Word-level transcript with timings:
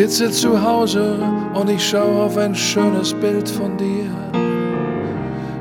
sitze 0.00 0.30
zu 0.30 0.62
Hause 0.62 1.18
und 1.52 1.68
ich 1.68 1.86
schaue 1.86 2.22
auf 2.22 2.38
ein 2.38 2.54
schönes 2.54 3.12
Bild 3.12 3.46
von 3.46 3.76
dir. 3.76 4.08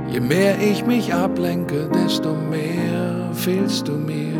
Je 0.09 0.21
mehr 0.21 0.55
ich 0.61 0.85
mich 0.85 1.13
ablenke, 1.13 1.89
desto 1.93 2.33
mehr 2.33 3.29
fehlst 3.33 3.89
du 3.89 3.91
mir. 3.91 4.39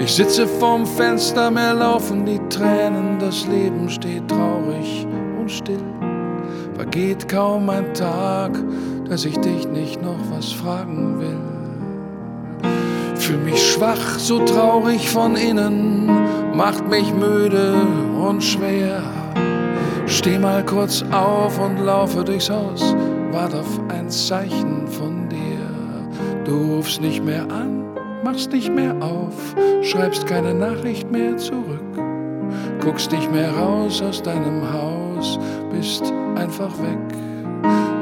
Ich 0.00 0.12
sitze 0.12 0.46
vorm 0.46 0.86
Fenster, 0.86 1.52
mir 1.52 1.72
laufen 1.74 2.26
die 2.26 2.40
Tränen, 2.48 3.20
das 3.20 3.46
Leben 3.46 3.88
steht 3.88 4.26
traurig 4.26 5.06
und 5.38 5.48
still. 5.48 5.84
Vergeht 6.74 7.28
kaum 7.28 7.70
ein 7.70 7.94
Tag, 7.94 8.58
dass 9.08 9.24
ich 9.24 9.38
dich 9.38 9.68
nicht 9.68 10.02
noch 10.02 10.18
was 10.32 10.50
fragen 10.50 11.20
will. 11.20 11.57
Fühl 13.28 13.36
mich 13.36 13.72
schwach, 13.72 14.18
so 14.18 14.42
traurig 14.42 15.10
von 15.10 15.36
innen, 15.36 16.06
macht 16.56 16.88
mich 16.88 17.12
müde 17.12 17.74
und 18.26 18.42
schwer. 18.42 19.02
Steh 20.06 20.38
mal 20.38 20.64
kurz 20.64 21.04
auf 21.12 21.58
und 21.60 21.78
laufe 21.84 22.24
durchs 22.24 22.48
Haus, 22.48 22.96
wart 23.30 23.54
auf 23.54 23.80
ein 23.90 24.08
Zeichen 24.08 24.88
von 24.88 25.28
dir. 25.28 25.60
Du 26.46 26.76
rufst 26.76 27.02
nicht 27.02 27.22
mehr 27.22 27.42
an, 27.50 27.84
machst 28.24 28.50
nicht 28.50 28.72
mehr 28.74 28.96
auf, 29.02 29.34
schreibst 29.82 30.26
keine 30.26 30.54
Nachricht 30.54 31.10
mehr 31.10 31.36
zurück, 31.36 32.00
guckst 32.80 33.12
nicht 33.12 33.30
mehr 33.30 33.50
raus 33.50 34.00
aus 34.00 34.22
deinem 34.22 34.72
Haus, 34.72 35.38
bist 35.70 36.14
einfach 36.34 36.72
weg. 36.78 37.27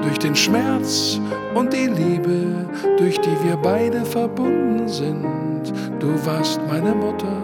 Durch 0.03 0.19
den 0.19 0.37
Schmerz 0.37 1.21
und 1.55 1.73
die 1.73 1.87
Liebe, 1.87 2.69
durch 2.99 3.19
die 3.21 3.45
wir 3.45 3.57
beide 3.57 4.05
verbunden 4.05 4.89
sind. 4.89 5.73
Du 5.99 6.09
warst 6.25 6.61
meine 6.69 6.95
Mutter 6.95 7.37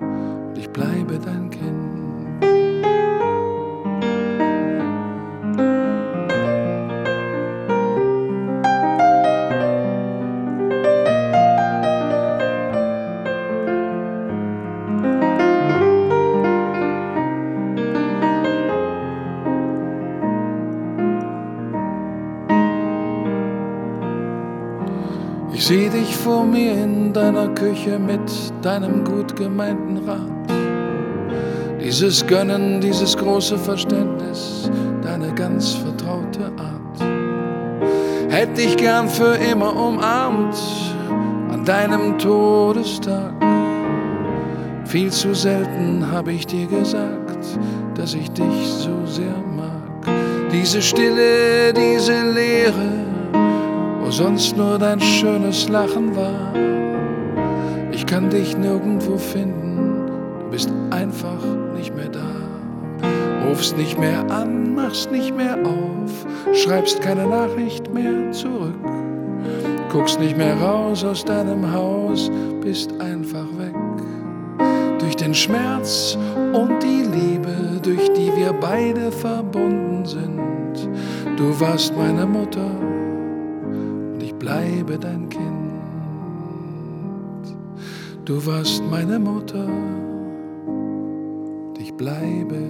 und 0.00 0.56
ich 0.56 0.70
bleibe 0.70 1.18
dein 1.18 1.50
Kind. 1.50 1.89
Ich 25.60 25.66
seh 25.66 25.90
dich 25.90 26.16
vor 26.16 26.46
mir 26.46 26.72
in 26.72 27.12
deiner 27.12 27.48
Küche 27.48 27.98
mit 27.98 28.32
deinem 28.62 29.04
gut 29.04 29.36
gemeinten 29.36 29.98
Rat. 30.08 30.50
Dieses 31.78 32.26
Gönnen, 32.26 32.80
dieses 32.80 33.14
große 33.14 33.58
Verständnis, 33.58 34.70
deine 35.02 35.34
ganz 35.34 35.74
vertraute 35.74 36.50
Art. 36.56 38.32
Hätt 38.32 38.56
dich 38.56 38.74
gern 38.78 39.06
für 39.06 39.34
immer 39.34 39.76
umarmt 39.76 40.56
an 41.52 41.62
deinem 41.66 42.16
Todestag. 42.16 43.34
Viel 44.86 45.10
zu 45.10 45.34
selten 45.34 46.10
hab 46.10 46.26
ich 46.28 46.46
dir 46.46 46.68
gesagt, 46.68 47.58
dass 47.96 48.14
ich 48.14 48.30
dich 48.30 48.66
so 48.66 49.04
sehr 49.04 49.36
mag. 49.54 50.08
Diese 50.50 50.80
Stille, 50.80 51.74
diese 51.74 52.30
Leere, 52.32 53.09
wo 54.10 54.14
sonst 54.14 54.56
nur 54.56 54.76
dein 54.76 55.00
schönes 55.00 55.68
Lachen 55.68 56.16
war. 56.16 56.52
Ich 57.92 58.04
kann 58.06 58.28
dich 58.28 58.56
nirgendwo 58.58 59.16
finden, 59.16 60.08
du 60.40 60.50
bist 60.50 60.68
einfach 60.90 61.38
nicht 61.76 61.94
mehr 61.94 62.08
da. 62.08 63.46
Rufst 63.46 63.76
nicht 63.78 64.00
mehr 64.00 64.28
an, 64.28 64.74
machst 64.74 65.12
nicht 65.12 65.36
mehr 65.36 65.56
auf, 65.64 66.26
schreibst 66.52 67.00
keine 67.00 67.24
Nachricht 67.24 67.94
mehr 67.94 68.32
zurück. 68.32 68.74
Guckst 69.92 70.18
nicht 70.18 70.36
mehr 70.36 70.56
raus 70.56 71.04
aus 71.04 71.24
deinem 71.24 71.72
Haus, 71.72 72.32
bist 72.62 72.92
einfach 73.00 73.46
weg. 73.58 73.76
Durch 74.98 75.14
den 75.14 75.34
Schmerz 75.34 76.18
und 76.52 76.82
die 76.82 77.02
Liebe, 77.02 77.78
durch 77.80 78.12
die 78.14 78.34
wir 78.34 78.54
beide 78.54 79.12
verbunden 79.12 80.04
sind. 80.04 80.88
Du 81.36 81.60
warst 81.60 81.96
meine 81.96 82.26
Mutter 82.26 82.90
bleibe 84.90 84.98
dein 84.98 85.28
Kind. 85.28 85.72
Du 88.24 88.44
warst 88.46 88.82
meine 88.90 89.18
Mutter 89.18 89.68
ich 91.78 91.94
bleibe 91.94 92.62